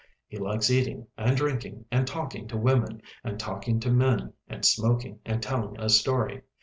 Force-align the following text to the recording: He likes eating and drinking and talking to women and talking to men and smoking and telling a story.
He 0.25 0.39
likes 0.39 0.71
eating 0.71 1.05
and 1.15 1.37
drinking 1.37 1.85
and 1.91 2.07
talking 2.07 2.47
to 2.47 2.57
women 2.57 3.03
and 3.23 3.39
talking 3.39 3.79
to 3.81 3.91
men 3.91 4.33
and 4.47 4.65
smoking 4.65 5.19
and 5.27 5.43
telling 5.43 5.79
a 5.79 5.89
story. 5.91 6.41